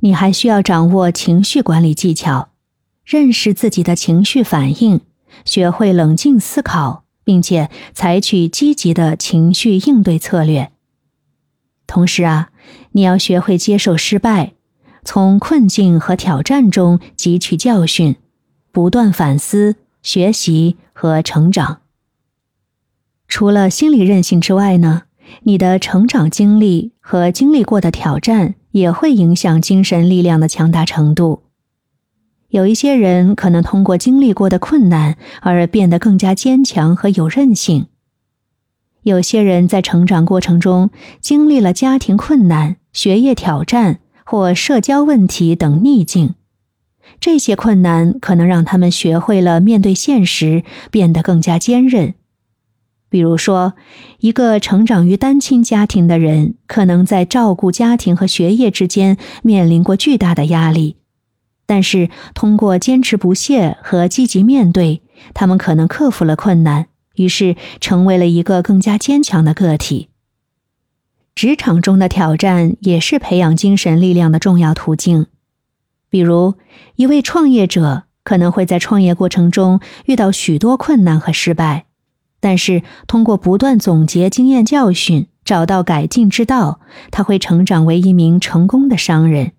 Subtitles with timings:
[0.00, 2.50] 你还需要掌握情绪管理技巧，
[3.04, 5.00] 认识自己的情绪反应，
[5.44, 10.72] 学会冷静思考，并且采取积极的情绪应对策略。
[11.86, 12.50] 同时啊，
[12.92, 14.52] 你要学会接受失败，
[15.04, 18.16] 从困境和挑战中汲取教训，
[18.72, 21.80] 不断反思、学习和成长。
[23.28, 25.02] 除了心理韧性之外呢，
[25.42, 31.42] 你的成长经历和经历过的挑战也会影响精神力量的强大程度。
[32.48, 37.86] 有一些人可能通过经历过的困难而变得更加坚强和有韧性。
[39.02, 46.34] 有些人在成长过程中经历了家庭困难、学业挑战或社交问题等逆境，
[47.18, 52.14] 这些困难可能让他们学会了面对现实，变得更加坚韧。
[53.10, 53.74] 比如说，
[54.20, 60.96] 一个成长于单亲家庭的人，可能在照顾家庭和学业之间面临过巨大的压力，
[61.66, 65.02] 但是通过坚持不懈和积极面对，
[65.34, 70.08] 他们可能克服了困难，于是成为了一个更加坚强的个体。
[71.34, 75.26] 职场中的挑战也是培养精神力量的重要途径，
[76.08, 76.54] 比如
[76.94, 81.86] 一位创业者可能会在创业过程中遇到许多困难和失败。
[82.40, 89.52] 但是，通过不断总结经验教训，找到改进之道，他会成长为一名成功的商人。